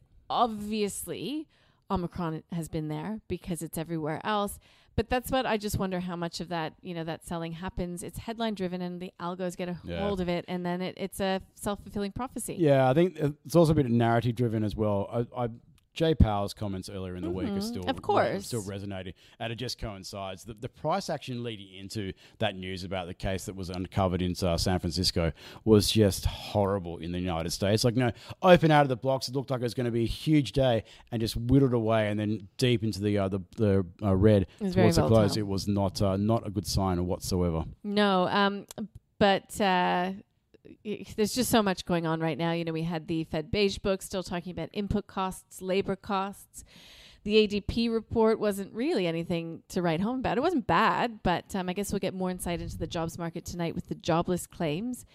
obviously 0.57 1.49
Omicron 1.91 2.43
has 2.53 2.69
been 2.69 2.89
there 2.89 3.21
because 3.29 3.63
it's 3.63 3.79
everywhere 3.79 4.21
else. 4.25 4.59
But 4.95 5.09
that's 5.09 5.31
what 5.31 5.47
I 5.47 5.57
just 5.57 5.79
wonder 5.79 6.01
how 6.01 6.17
much 6.17 6.41
of 6.41 6.49
that, 6.51 6.75
you 6.83 6.93
know, 6.93 7.03
that 7.05 7.25
selling 7.25 7.53
happens. 7.53 8.03
It's 8.03 8.19
headline 8.19 8.53
driven 8.55 8.83
and 8.83 9.01
the 9.01 9.11
algos 9.19 9.57
get 9.57 9.69
a 9.71 9.77
Yeah. 9.85 10.01
hold 10.01 10.21
of 10.21 10.29
it 10.29 10.45
and 10.49 10.67
then 10.67 10.83
it, 10.83 10.95
it's 10.99 11.19
a 11.19 11.41
self 11.55 11.83
fulfilling 11.83 12.13
prophecy. 12.13 12.57
Yeah, 12.59 12.91
I 12.91 12.93
think 12.95 13.17
it's 13.19 13.57
also 13.57 13.73
a 13.73 13.75
bit 13.75 13.89
narrative 13.91 14.35
driven 14.35 14.63
as 14.65 14.77
well. 14.77 15.09
I, 15.37 15.45
I 15.45 15.49
Jay 15.93 16.15
Powell's 16.15 16.55
comments 16.55 16.89
earlier 16.89 17.17
in 17.17 17.23
the 17.23 17.31
week 17.31 17.49
are 17.49 17.53
Mhm, 17.53 17.63
still 17.63 17.85
of 17.89 18.01
course. 18.01 18.47
still 18.47 18.63
resonating, 18.63 19.13
and 19.39 19.53
it 19.53 19.57
just 19.57 19.79
coincides. 19.79 20.45
The, 20.45 20.55
the 20.55 20.69
price 20.69 21.11
action 21.11 21.43
leading 21.43 21.75
into 21.75 22.13
that 22.39 22.57
news 22.57 22.83
about 22.83 23.07
the 23.09 23.15
case 23.15 23.45
that 23.45 23.55
was 23.57 23.69
uncovered 23.69 24.23
in 24.23 24.35
uh, 24.43 24.57
San 24.57 24.79
Francisco 24.79 25.33
was 25.65 25.91
just 25.91 26.25
horrible 26.25 26.97
in 26.97 27.13
the 27.13 27.19
United 27.21 27.51
States. 27.51 27.85
Like, 27.85 27.95
no, 27.97 28.11
open 28.43 28.71
out 28.71 28.83
of 28.83 28.89
the 28.89 28.97
blocks, 28.97 29.29
it 29.29 29.35
looked 29.35 29.51
like 29.51 29.61
it 29.61 29.65
was 29.65 29.75
going 29.75 29.85
to 29.85 29.91
be 29.91 30.05
a 30.05 30.07
huge 30.07 30.53
day, 30.53 30.85
and 31.11 31.21
just 31.21 31.37
whittled 31.37 31.75
away, 31.75 32.09
and 32.09 32.19
then 32.19 32.49
deep 32.57 32.83
into 32.83 33.01
the 33.03 33.19
uh, 33.19 33.29
the, 33.29 33.41
the 33.57 33.87
uh, 34.03 34.15
red 34.17 34.47
towards 34.59 34.97
the 34.97 35.07
close. 35.07 35.37
It 35.37 35.47
was 35.47 35.69
not 35.69 36.01
uh, 36.01 36.17
not 36.17 36.47
a 36.47 36.51
good 36.51 36.67
sign 36.67 37.07
whatsoever. 37.07 37.65
No, 37.85 38.29
um, 38.29 38.67
but 39.19 39.61
uh, 39.61 40.13
there's 40.85 41.35
just 41.35 41.51
so 41.51 41.63
much 41.63 41.85
going 41.85 42.07
on 42.07 42.21
right 42.21 42.39
now. 42.39 42.53
You 42.53 42.65
know, 42.65 42.73
we 42.73 42.83
had 42.83 43.09
the 43.09 43.25
Fed 43.25 43.51
Beige 43.51 43.79
book 43.79 44.03
still 44.03 44.23
talking 44.23 44.53
about 44.53 44.69
input 44.73 45.07
costs, 45.07 45.61
labor 45.61 45.97
costs. 45.97 46.65
The 47.25 47.47
ADP 47.47 47.93
report 47.93 48.41
wasn't 48.41 48.73
really 48.73 49.07
anything 49.07 49.63
to 49.69 49.81
write 49.81 50.01
home 50.01 50.19
about. 50.19 50.39
It 50.39 50.43
wasn't 50.43 50.67
bad, 50.67 51.23
but 51.23 51.55
um, 51.55 51.69
I 51.69 51.73
guess 51.73 51.93
we'll 51.93 52.01
get 52.01 52.15
more 52.15 52.31
insight 52.31 52.61
into 52.61 52.79
the 52.79 52.87
jobs 52.87 53.17
market 53.17 53.45
tonight 53.45 53.75
with 53.75 53.89
the 53.89 53.95
jobless 53.95 54.47
claims. 54.47 55.07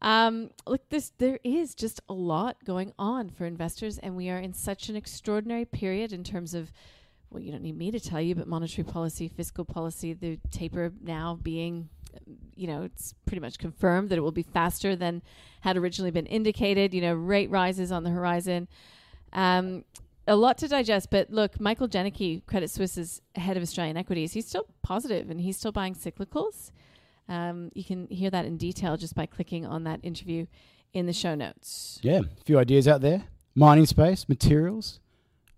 Um, 0.00 0.50
look, 0.66 0.88
this 0.90 1.12
there 1.18 1.38
is 1.42 1.74
just 1.74 2.00
a 2.08 2.12
lot 2.12 2.56
going 2.64 2.92
on 2.98 3.30
for 3.30 3.46
investors, 3.46 3.98
and 3.98 4.16
we 4.16 4.30
are 4.30 4.38
in 4.38 4.52
such 4.52 4.88
an 4.88 4.96
extraordinary 4.96 5.64
period 5.64 6.12
in 6.12 6.24
terms 6.24 6.54
of 6.54 6.72
well, 7.30 7.42
you 7.42 7.52
don't 7.52 7.62
need 7.62 7.76
me 7.76 7.90
to 7.90 8.00
tell 8.00 8.20
you, 8.20 8.34
but 8.34 8.48
monetary 8.48 8.84
policy, 8.84 9.28
fiscal 9.28 9.64
policy, 9.64 10.14
the 10.14 10.38
taper 10.50 10.92
now 11.02 11.38
being, 11.42 11.90
you 12.54 12.66
know, 12.66 12.82
it's 12.82 13.14
pretty 13.26 13.40
much 13.40 13.58
confirmed 13.58 14.08
that 14.10 14.18
it 14.18 14.22
will 14.22 14.32
be 14.32 14.42
faster 14.42 14.96
than 14.96 15.22
had 15.60 15.76
originally 15.76 16.10
been 16.10 16.26
indicated. 16.26 16.94
You 16.94 17.02
know, 17.02 17.14
rate 17.14 17.50
rises 17.50 17.92
on 17.92 18.04
the 18.04 18.10
horizon. 18.10 18.68
Um, 19.32 19.84
a 20.26 20.36
lot 20.36 20.58
to 20.58 20.68
digest, 20.68 21.10
but 21.10 21.30
look, 21.30 21.58
Michael 21.58 21.88
Janicki, 21.88 22.44
Credit 22.46 22.70
Suisse's 22.70 23.22
head 23.34 23.56
of 23.56 23.62
Australian 23.62 23.96
equities, 23.96 24.34
he's 24.34 24.46
still 24.46 24.66
positive 24.82 25.30
and 25.30 25.40
he's 25.40 25.56
still 25.56 25.72
buying 25.72 25.94
cyclicals. 25.94 26.70
Um, 27.28 27.70
you 27.74 27.82
can 27.82 28.08
hear 28.08 28.30
that 28.30 28.44
in 28.44 28.58
detail 28.58 28.96
just 28.96 29.14
by 29.14 29.26
clicking 29.26 29.64
on 29.64 29.84
that 29.84 30.00
interview 30.02 30.46
in 30.92 31.06
the 31.06 31.12
show 31.12 31.34
notes. 31.34 31.98
Yeah, 32.02 32.20
a 32.20 32.44
few 32.44 32.58
ideas 32.58 32.86
out 32.86 33.00
there. 33.00 33.24
Mining 33.54 33.86
space, 33.86 34.28
materials. 34.28 35.00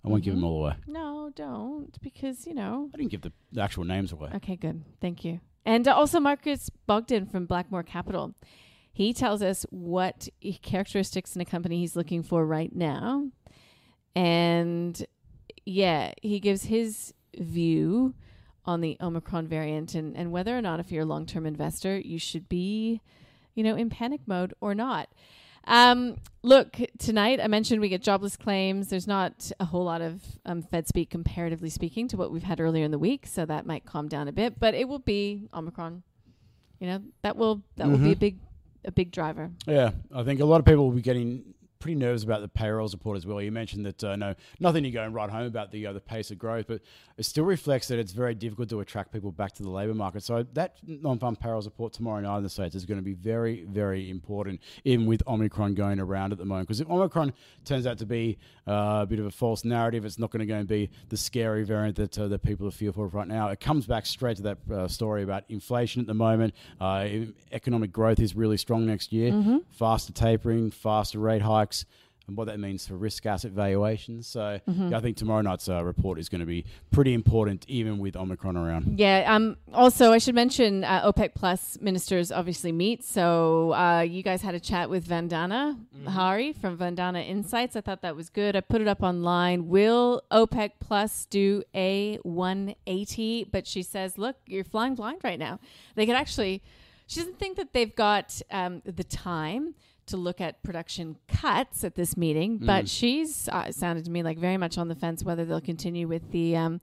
I 0.05 0.09
won't 0.09 0.23
give 0.23 0.35
them 0.35 0.45
all 0.45 0.65
away. 0.65 0.77
No, 0.87 1.31
don't, 1.35 2.01
because, 2.01 2.47
you 2.47 2.55
know, 2.55 2.91
I 2.95 2.97
didn't 2.97 3.11
give 3.11 3.23
the 3.23 3.33
actual 3.61 3.85
names 3.85 4.13
away. 4.13 4.31
Okay, 4.37 4.57
good. 4.57 4.83
Thank 5.01 5.25
you. 5.25 5.41
And 5.65 5.87
also 5.87 6.21
Marcus 6.21 6.71
Bogdan 6.87 7.27
from 7.27 7.47
Blackmore 7.47 7.83
Capital. 7.83 8.35
He 8.93 9.13
tells 9.13 9.43
us 9.43 9.65
what 9.71 10.29
characteristics 10.63 11.35
in 11.35 11.41
a 11.41 11.45
company 11.45 11.79
he's 11.79 11.97
looking 11.97 12.23
for 12.23 12.45
right 12.45 12.75
now. 12.75 13.29
And 14.15 15.05
yeah, 15.65 16.13
he 16.23 16.41
gives 16.41 16.65
his 16.65 17.15
view 17.39 18.15
on 18.65 18.81
the 18.81 18.97
Omicron 19.01 19.47
variant 19.47 19.95
and, 19.95 20.17
and 20.17 20.33
whether 20.33 20.57
or 20.57 20.61
not, 20.61 20.81
if 20.81 20.91
you're 20.91 21.05
a 21.05 21.07
long 21.07 21.27
term 21.27 21.47
investor, 21.47 21.99
you 21.99 22.19
should 22.19 22.49
be, 22.49 23.01
you 23.55 23.63
know, 23.65 23.77
in 23.77 23.91
panic 23.91 24.21
mode 24.27 24.55
or 24.61 24.75
not. 24.75 25.09
Um, 25.65 26.17
look, 26.43 26.79
tonight 26.99 27.41
I 27.41 27.47
mentioned 27.47 27.81
we 27.81 27.89
get 27.89 28.03
jobless 28.03 28.37
claims. 28.37 28.89
There's 28.89 29.07
not 29.07 29.51
a 29.61 29.65
whole 29.65 29.85
lot 29.85 30.01
of 30.01 30.23
um, 30.45 30.63
Fed 30.63 30.89
speak, 30.89 31.11
comparatively 31.11 31.71
speaking, 31.71 32.09
to 32.09 32.17
what 32.17 32.31
we've 32.31 32.43
had 32.43 32.61
earlier 32.61 32.85
in 32.85 32.91
the 32.91 32.99
week, 32.99 33.27
so 33.27 33.45
that 33.47 33.67
might 33.67 33.85
calm 33.85 34.09
down 34.09 34.29
a 34.29 34.33
bit. 34.33 34.59
But 34.59 34.75
it 34.75 34.89
will 34.89 34.99
be 34.99 35.49
Omicron. 35.55 36.03
You 36.79 36.87
know 36.87 37.03
that 37.23 37.37
will 37.37 37.63
that 37.77 37.89
will 37.89 37.99
be 37.99 38.13
a 38.13 38.17
big 38.17 38.39
a 38.87 38.91
big 38.91 39.11
driver. 39.11 39.51
Yeah, 39.67 39.91
I 40.15 40.23
think 40.23 40.41
a 40.41 40.47
lot 40.47 40.61
of 40.61 40.65
people 40.65 40.87
will 40.87 40.97
be 40.97 41.03
getting 41.03 41.55
pretty 41.81 41.97
nervous 41.97 42.23
about 42.23 42.43
the 42.43 42.49
payrolls 42.49 42.95
report 42.95 43.17
as 43.17 43.27
well. 43.27 43.41
You 43.41 43.51
mentioned 43.51 43.87
that 43.87 44.05
uh, 44.05 44.15
no, 44.15 44.35
nothing 44.61 44.85
to 44.85 44.91
go 44.91 45.03
and 45.03 45.15
write 45.15 45.31
home 45.31 45.47
about 45.47 45.73
the 45.73 45.87
uh, 45.87 45.93
the 45.93 46.01
pace 46.01 46.31
of 46.31 46.39
growth, 46.39 46.67
but 46.69 46.83
it 47.17 47.25
still 47.25 47.45
reflects 47.45 47.89
that 47.89 47.99
it's 47.99 48.13
very 48.13 48.35
difficult 48.35 48.69
to 48.69 48.81
attract 48.81 49.13
people 49.13 49.33
back 49.33 49.53
to 49.55 49.63
the 49.63 49.71
labour 49.71 49.95
market. 49.95 50.23
So 50.23 50.45
that 50.53 50.77
non-farm 50.87 51.37
payrolls 51.37 51.65
report 51.65 51.93
tomorrow 51.93 52.21
night 52.21 52.37
in 52.37 52.43
the 52.43 52.49
states 52.49 52.75
is 52.75 52.85
going 52.85 52.99
to 52.99 53.05
be 53.05 53.15
very 53.15 53.65
very 53.65 54.11
important, 54.11 54.61
even 54.85 55.07
with 55.07 55.23
Omicron 55.27 55.75
going 55.75 55.99
around 55.99 56.33
at 56.33 56.39
the 56.39 56.45
moment. 56.45 56.69
Because 56.69 56.81
if 56.81 56.89
Omicron 56.89 57.33
turns 57.65 57.87
out 57.87 57.99
to 57.99 58.07
be 58.07 58.39
uh, 58.69 59.01
a 59.03 59.07
bit 59.07 59.19
of 59.19 59.27
a 59.27 59.31
false 59.31 59.65
narrative, 59.65 60.05
it's 60.05 60.19
not 60.19 60.31
going 60.31 60.41
to 60.41 60.47
go 60.47 60.57
and 60.57 60.69
be 60.69 60.91
the 61.09 61.17
scary 61.17 61.65
variant 61.65 61.97
that 61.97 62.19
uh, 62.19 62.29
that 62.29 62.43
people 62.43 62.69
are 62.69 62.71
fearful 62.71 63.05
of 63.05 63.15
right 63.15 63.27
now. 63.27 63.49
It 63.49 63.61
comes 63.61 63.87
back 63.87 64.07
straight 64.07 64.37
to 64.37 64.43
that 64.43 64.59
uh, 64.71 64.87
story 64.87 65.23
about 65.23 65.45
inflation 65.49 66.01
at 66.01 66.07
the 66.07 66.15
moment. 66.15 66.55
Uh, 66.81 67.09
economic 67.53 67.91
growth 67.91 68.21
is 68.21 68.37
really 68.37 68.57
strong 68.59 68.87
next 68.87 69.13
year. 69.13 69.33
Mm-hmm. 69.33 69.59
Faster 69.71 70.13
tapering, 70.13 70.71
faster 70.71 71.19
rate 71.19 71.43
hikes 71.71 71.85
and 72.29 72.37
what 72.37 72.47
that 72.47 72.61
means 72.61 72.87
for 72.87 72.95
risk 72.97 73.27
asset 73.27 73.51
valuations. 73.51 74.27
So 74.27 74.61
Mm-hmm. 74.69 74.91
yeah, 74.91 74.99
I 74.99 75.01
think 75.01 75.17
tomorrow 75.17 75.41
night's 75.43 75.69
uh, 75.69 75.83
report 75.83 76.19
is 76.19 76.29
going 76.29 76.41
to 76.41 76.47
be 76.47 76.65
pretty 76.93 77.13
important, 77.13 77.65
even 77.67 77.99
with 77.99 78.15
Omicron 78.15 78.57
around. 78.57 79.01
Yeah. 79.01 79.35
Um. 79.35 79.57
Also, 79.75 80.13
I 80.13 80.19
should 80.19 80.35
mention 80.37 80.85
uh, 80.85 81.11
OPEC 81.11 81.35
Plus 81.35 81.79
ministers 81.81 82.31
obviously 82.31 82.71
meet. 82.73 83.03
So 83.05 83.73
uh, 83.75 84.03
you 84.03 84.23
guys 84.23 84.43
had 84.43 84.55
a 84.55 84.61
chat 84.61 84.89
with 84.91 85.09
Vandana 85.09 85.77
Hari 86.07 86.53
from 86.53 86.77
Vandana 86.79 87.27
Insights. 87.27 87.75
I 87.75 87.81
thought 87.81 88.03
that 88.03 88.15
was 88.15 88.29
good. 88.31 88.55
I 88.55 88.61
put 88.61 88.81
it 88.81 88.87
up 88.87 89.03
online. 89.03 89.67
Will 89.69 90.23
OPEC 90.31 90.73
Plus 90.79 91.27
do 91.27 91.65
a 91.75 92.19
180? 92.23 93.45
But 93.51 93.67
she 93.67 93.83
says, 93.83 94.19
look, 94.19 94.37
you're 94.47 94.63
flying 94.65 94.95
blind 94.95 95.21
right 95.25 95.39
now. 95.39 95.59
They 95.97 96.07
could 96.07 96.15
actually. 96.17 96.63
She 97.09 97.19
doesn't 97.19 97.41
think 97.41 97.57
that 97.57 97.73
they've 97.73 97.93
got 97.97 98.41
um, 98.53 98.83
the 98.85 99.03
time 99.03 99.75
to 100.11 100.17
look 100.17 100.41
at 100.41 100.63
production 100.63 101.17
cuts 101.29 101.83
at 101.85 101.95
this 101.95 102.17
meeting, 102.17 102.59
but 102.59 102.89
she's 102.89 103.49
uh, 103.49 103.73
sounded 103.73 104.05
to 104.05 104.11
me 104.11 104.23
like 104.23 104.39
very 104.39 104.57
much 104.57 104.79
on 104.79 104.89
the 104.89 104.95
fence 104.95 105.25
whether 105.25 105.45
they'll 105.45 105.61
continue 105.61 106.07
with 106.07 106.31
the 106.31 106.57
um, 106.57 106.81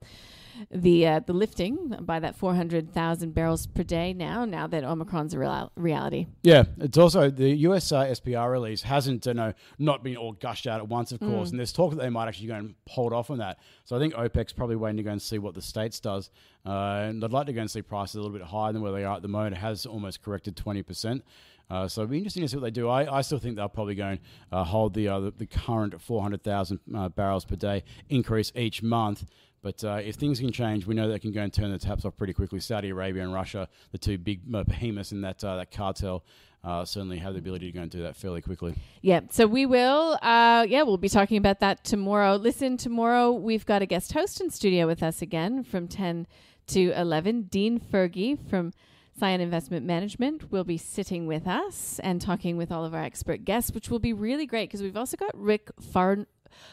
the 0.70 1.06
uh, 1.06 1.20
the 1.20 1.32
lifting 1.32 1.96
by 2.00 2.20
that 2.20 2.36
400,000 2.36 3.34
barrels 3.34 3.66
per 3.66 3.82
day 3.82 4.12
now 4.12 4.44
now 4.44 4.66
that 4.66 4.84
Omicron's 4.84 5.34
a 5.34 5.38
real- 5.38 5.72
reality. 5.76 6.26
Yeah, 6.42 6.64
it's 6.78 6.98
also 6.98 7.30
the 7.30 7.50
US 7.68 7.92
uh, 7.92 8.04
SPR 8.06 8.50
release 8.50 8.82
hasn't 8.82 9.26
you 9.26 9.34
know 9.34 9.52
not 9.78 10.02
been 10.02 10.16
all 10.16 10.32
gushed 10.32 10.66
out 10.66 10.80
at 10.80 10.88
once, 10.88 11.12
of 11.12 11.20
course, 11.20 11.50
and 11.50 11.58
there's 11.58 11.72
talk 11.72 11.90
that 11.90 12.00
they 12.00 12.10
might 12.10 12.28
actually 12.28 12.48
go 12.48 12.54
and 12.54 12.74
hold 12.88 13.12
off 13.12 13.30
on 13.30 13.38
that. 13.38 13.58
So 13.84 13.96
I 13.96 13.98
think 13.98 14.14
OPEC's 14.14 14.52
probably 14.52 14.76
waiting 14.76 14.98
to 14.98 15.02
go 15.02 15.10
and 15.10 15.22
see 15.22 15.38
what 15.38 15.54
the 15.54 15.62
states 15.62 16.00
does, 16.00 16.30
uh, 16.66 17.06
and 17.08 17.24
I'd 17.24 17.32
like 17.32 17.46
to 17.46 17.52
go 17.52 17.60
and 17.60 17.70
see 17.70 17.82
prices 17.82 18.16
a 18.16 18.20
little 18.20 18.36
bit 18.36 18.46
higher 18.46 18.72
than 18.72 18.82
where 18.82 18.92
they 18.92 19.04
are 19.04 19.16
at 19.16 19.22
the 19.22 19.28
moment. 19.28 19.56
It 19.56 19.58
has 19.58 19.86
almost 19.86 20.22
corrected 20.22 20.56
twenty 20.56 20.82
percent. 20.82 21.22
Uh, 21.70 21.86
so 21.86 22.02
it'll 22.02 22.10
be 22.10 22.16
interesting 22.16 22.42
to 22.42 22.48
see 22.48 22.56
what 22.56 22.62
they 22.62 22.70
do. 22.70 22.88
I, 22.88 23.18
I 23.18 23.20
still 23.20 23.38
think 23.38 23.56
they'll 23.56 23.68
probably 23.68 23.94
go 23.94 24.06
and 24.06 24.20
uh, 24.50 24.64
hold 24.64 24.94
the, 24.94 25.08
uh, 25.08 25.20
the 25.20 25.30
the 25.32 25.46
current 25.46 26.00
400,000 26.00 26.80
uh, 26.94 27.08
barrels 27.10 27.44
per 27.44 27.56
day 27.56 27.84
increase 28.08 28.50
each 28.54 28.82
month. 28.82 29.26
But 29.62 29.82
uh, 29.82 30.00
if 30.04 30.16
things 30.16 30.40
can 30.40 30.52
change, 30.52 30.86
we 30.86 30.94
know 30.94 31.08
they 31.08 31.18
can 31.18 31.32
go 31.32 31.42
and 31.42 31.52
turn 31.52 31.70
the 31.70 31.78
taps 31.78 32.04
off 32.04 32.16
pretty 32.16 32.32
quickly. 32.32 32.60
Saudi 32.60 32.90
Arabia 32.90 33.22
and 33.22 33.32
Russia, 33.32 33.68
the 33.92 33.98
two 33.98 34.18
big 34.18 34.40
uh, 34.54 34.64
behemoths 34.64 35.12
in 35.12 35.20
that 35.22 35.42
uh, 35.42 35.56
that 35.56 35.70
cartel, 35.70 36.24
uh, 36.64 36.84
certainly 36.84 37.18
have 37.18 37.32
the 37.32 37.38
ability 37.38 37.66
to 37.66 37.72
go 37.72 37.82
and 37.82 37.90
do 37.90 38.02
that 38.02 38.16
fairly 38.16 38.40
quickly. 38.40 38.74
Yeah, 39.02 39.20
so 39.30 39.46
we 39.46 39.66
will 39.66 40.18
uh 40.22 40.66
yeah, 40.68 40.82
we'll 40.82 40.96
be 40.96 41.08
talking 41.08 41.36
about 41.36 41.60
that 41.60 41.84
tomorrow. 41.84 42.36
Listen, 42.36 42.76
tomorrow 42.76 43.32
we've 43.32 43.66
got 43.66 43.82
a 43.82 43.86
guest 43.86 44.12
host 44.12 44.40
in 44.40 44.50
studio 44.50 44.86
with 44.86 45.02
us 45.02 45.22
again 45.22 45.64
from 45.64 45.88
10 45.88 46.26
to 46.68 46.92
11, 46.92 47.42
Dean 47.44 47.80
Fergie 47.80 48.38
from 48.48 48.72
Cyan 49.18 49.40
Investment 49.40 49.84
Management 49.84 50.52
will 50.52 50.64
be 50.64 50.76
sitting 50.76 51.26
with 51.26 51.46
us 51.46 51.98
and 52.04 52.20
talking 52.20 52.56
with 52.56 52.70
all 52.70 52.84
of 52.84 52.94
our 52.94 53.02
expert 53.02 53.44
guests, 53.44 53.72
which 53.72 53.90
will 53.90 53.98
be 53.98 54.12
really 54.12 54.46
great 54.46 54.68
because 54.68 54.82
we've 54.82 54.96
also 54.96 55.16
got 55.16 55.36
Rick 55.36 55.70
Far 55.80 56.26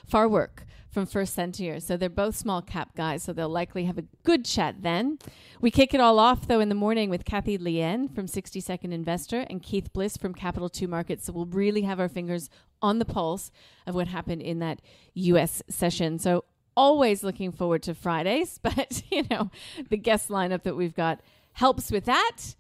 Farwork 0.06 0.66
from 0.96 1.06
First 1.06 1.34
Sentier. 1.34 1.80
So 1.80 1.98
they're 1.98 2.10
both 2.10 2.36
small 2.36 2.62
cap 2.62 2.96
guys, 2.96 3.24
so 3.24 3.34
they'll 3.34 3.50
likely 3.50 3.84
have 3.84 3.98
a 3.98 4.06
good 4.24 4.46
chat 4.46 4.76
then. 4.80 5.20
We 5.60 5.70
kick 5.70 5.94
it 5.94 6.00
all 6.00 6.20
off 6.20 6.48
though 6.48 6.62
in 6.62 6.70
the 6.70 6.76
morning 6.76 7.10
with 7.10 7.26
Kathy 7.26 7.58
Lien 7.58 8.08
from 8.08 8.28
60 8.28 8.62
Second 8.62 8.94
Investor 8.94 9.46
and 9.50 9.62
Keith 9.62 9.92
Bliss 9.92 10.16
from 10.16 10.34
Capital 10.34 10.70
2 10.70 10.88
Markets. 10.88 11.26
So 11.26 11.34
we'll 11.34 11.48
really 11.48 11.82
have 11.82 12.00
our 12.00 12.08
fingers 12.08 12.50
on 12.82 13.00
the 13.00 13.06
pulse 13.06 13.52
of 13.86 13.94
what 13.94 14.08
happened 14.08 14.42
in 14.42 14.60
that 14.60 14.82
US 15.14 15.62
session. 15.70 16.18
So 16.18 16.46
always 16.78 17.24
looking 17.24 17.52
forward 17.52 17.84
to 17.84 17.94
Fridays, 17.94 18.58
but 18.64 19.04
you 19.12 19.24
know, 19.30 19.52
the 19.90 19.98
guest 19.98 20.30
lineup 20.30 20.64
that 20.64 20.76
we've 20.76 20.96
got 20.96 21.20
helps 21.54 21.92
with 21.92 22.06
that. 22.06 22.56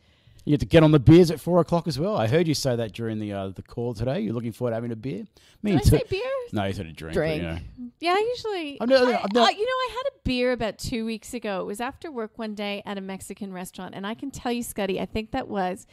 You 0.46 0.52
get 0.52 0.60
to 0.60 0.66
get 0.68 0.84
on 0.84 0.92
the 0.92 1.00
beers 1.00 1.32
at 1.32 1.40
four 1.40 1.60
o'clock 1.60 1.88
as 1.88 1.98
well. 1.98 2.16
I 2.16 2.28
heard 2.28 2.48
you 2.48 2.54
say 2.54 2.75
that 2.75 2.92
during 2.94 3.20
the 3.20 3.34
uh, 3.34 3.48
the 3.50 3.64
call 3.64 3.94
today. 3.96 4.20
You're 4.20 4.34
looking 4.34 4.52
forward 4.52 4.72
to 4.72 4.75
having 4.75 4.92
a 4.92 4.96
beer. 4.96 5.25
Me 5.64 5.72
Did 5.72 5.80
I 5.80 5.84
too. 5.84 5.90
say 5.90 6.04
beer? 6.08 6.32
No, 6.54 6.64
you 6.66 6.74
said 6.74 6.86
a 6.86 6.92
drink. 6.92 7.16
but, 7.16 7.20
Drink. 7.20 7.42
you 7.42 7.48
know. 7.50 7.58
Yeah, 8.00 8.12
I 8.12 8.34
usually. 8.36 8.78
I'm 8.80 8.88
not- 8.88 9.02
I- 9.02 9.18
I'm 9.24 9.30
not- 9.34 9.48
uh, 9.48 9.52
you 9.58 9.66
know, 9.66 9.72
I 9.72 9.90
had 9.98 10.04
a 10.14 10.20
beer 10.24 10.52
about 10.52 10.78
two 10.78 11.04
weeks 11.04 11.34
ago. 11.34 11.62
It 11.62 11.66
was 11.66 11.82
after 11.82 12.12
work 12.12 12.38
one 12.38 12.54
day 12.54 12.84
at 12.86 12.98
a 12.98 13.02
Mexican 13.02 13.52
restaurant, 13.52 13.96
and 13.96 14.06
I 14.06 14.14
can 14.14 14.30
tell 14.30 14.52
you, 14.52 14.62
Scotty, 14.62 15.02
I 15.02 15.06
think 15.08 15.32
that 15.32 15.48
was 15.48 15.88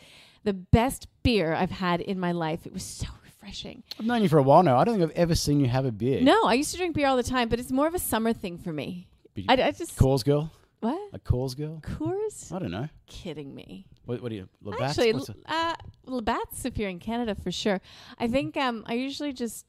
the 0.45 0.53
best 0.53 1.09
beer 1.23 1.55
I've 1.55 1.71
had 1.71 2.01
in 2.03 2.21
my 2.21 2.33
life. 2.33 2.67
It 2.67 2.75
was 2.75 2.83
so 2.85 3.07
refreshing. 3.25 3.83
I've 3.99 4.05
known 4.05 4.23
you 4.23 4.29
for 4.29 4.39
a 4.39 4.43
while 4.43 4.63
now. 4.63 4.77
I 4.77 4.85
don't 4.85 4.99
think 4.99 5.11
I've 5.11 5.17
ever 5.17 5.35
seen 5.35 5.61
you 5.61 5.69
have 5.69 5.87
a 5.87 5.93
beer. 5.93 6.21
No, 6.21 6.45
I 6.45 6.55
used 6.55 6.73
to 6.73 6.77
drink 6.77 6.95
beer 6.95 7.07
all 7.07 7.17
the 7.17 7.23
time, 7.23 7.49
but 7.49 7.59
it's 7.59 7.73
more 7.73 7.87
of 7.87 7.95
a 7.95 7.99
summer 7.99 8.35
thing 8.35 8.59
for 8.59 8.73
me. 8.73 9.07
Be- 9.35 9.47
I, 9.49 9.55
I 9.55 9.71
just 9.71 9.97
Coors 9.97 10.23
girl? 10.23 10.51
What 10.83 10.99
A 11.13 11.19
Coors 11.19 11.57
girl? 11.57 11.81
Coors? 11.83 12.53
I 12.53 12.59
don't 12.59 12.71
know. 12.71 12.89
Kidding 13.07 13.55
me? 13.55 13.87
What, 14.05 14.21
what 14.21 14.29
do 14.31 14.35
you? 14.37 14.49
Labatt's? 14.63 14.99
Actually, 14.99 15.13
What's 15.15 15.31
l- 15.31 15.37
a- 15.47 15.53
uh, 15.55 15.75
Labatt's 16.07 16.65
if 16.65 16.77
you're 16.77 16.89
in 16.91 16.99
Canada 16.99 17.35
for 17.35 17.51
sure. 17.53 17.81
I 18.19 18.27
think 18.29 18.57
um, 18.57 18.83
I 18.87 18.95
usually 18.95 19.33
just, 19.33 19.65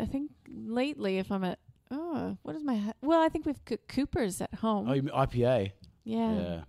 I 0.00 0.06
think 0.06 0.30
lately 0.48 1.18
if 1.18 1.30
I'm 1.30 1.44
at, 1.44 1.58
oh, 1.90 2.36
what 2.42 2.56
is 2.56 2.64
my, 2.64 2.76
ha- 2.76 2.92
well, 3.02 3.20
I 3.22 3.28
think 3.28 3.44
we've 3.46 3.62
Co- 3.64 3.76
Cooper's 3.88 4.40
at 4.40 4.54
home. 4.54 4.88
oh, 4.88 4.94
IPA. 5.26 5.72
yeah. 6.04 6.32
Yeah. 6.34 6.60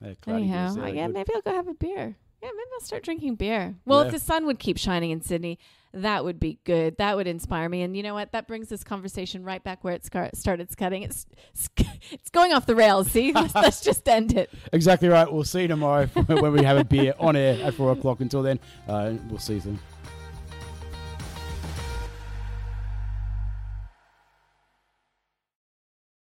Yeah, 0.00 0.14
Anyhow, 0.28 0.76
I, 0.80 0.88
yeah, 0.90 1.06
maybe 1.08 1.32
I'll 1.34 1.40
go 1.42 1.52
have 1.52 1.66
a 1.66 1.74
beer. 1.74 2.16
Yeah, 2.42 2.48
maybe 2.54 2.68
I'll 2.74 2.80
start 2.80 3.02
drinking 3.02 3.34
beer. 3.34 3.74
Well, 3.84 4.00
Yeah. 4.00 4.06
if 4.06 4.12
the 4.12 4.18
sun 4.20 4.46
would 4.46 4.58
keep 4.58 4.78
shining 4.78 5.10
in 5.10 5.20
Sydney, 5.22 5.58
that 5.92 6.24
would 6.24 6.38
be 6.38 6.58
good. 6.64 6.96
That 6.98 7.16
would 7.16 7.26
inspire 7.26 7.68
me. 7.68 7.82
And 7.82 7.96
you 7.96 8.02
know 8.02 8.14
what? 8.14 8.30
That 8.32 8.46
brings 8.46 8.68
this 8.68 8.84
conversation 8.84 9.42
right 9.42 9.62
back 9.64 9.82
where 9.82 9.94
it 9.94 10.04
scar- 10.04 10.30
started 10.34 10.68
cutting. 10.76 11.02
It's 11.02 11.26
it's 12.12 12.30
going 12.30 12.52
off 12.52 12.66
the 12.66 12.76
rails. 12.76 13.10
See, 13.10 13.32
let's, 13.34 13.54
let's 13.54 13.80
just 13.80 14.06
end 14.08 14.36
it. 14.36 14.50
Exactly 14.72 15.08
right. 15.08 15.30
We'll 15.32 15.44
see 15.44 15.62
you 15.62 15.68
tomorrow 15.68 16.06
when 16.26 16.52
we 16.52 16.62
have 16.62 16.76
a 16.76 16.84
beer 16.84 17.14
on 17.18 17.34
air 17.36 17.58
at 17.64 17.74
four 17.74 17.90
o'clock. 17.92 18.20
Until 18.20 18.42
then, 18.42 18.60
uh, 18.86 19.14
we'll 19.28 19.38
see 19.38 19.54
you 19.54 19.60
soon. 19.60 19.78